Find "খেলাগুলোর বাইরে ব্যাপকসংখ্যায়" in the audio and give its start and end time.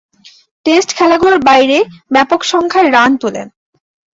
0.97-2.89